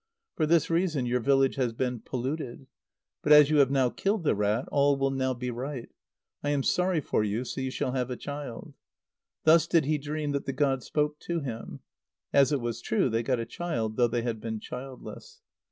[0.35, 2.65] For this reason, your village has been polluted.
[3.21, 5.89] But as you have now killed the rat, all will now be right.
[6.43, 8.73] I am sorry for you, so you shall have a child."
[9.43, 11.81] Thus did he dream that the god spoke to him.
[12.33, 15.43] As it was true, they got a child, though they had been childless.